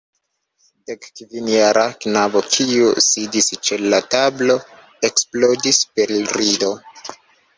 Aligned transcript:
Dekkvinjara 0.91 1.83
knabo, 2.05 2.41
kiu 2.55 2.87
sidis 3.07 3.51
ĉe 3.69 3.79
la 3.95 3.99
tablo, 4.15 4.55
eksplodis 5.11 5.83
per 5.99 6.17
rido. 6.41 6.73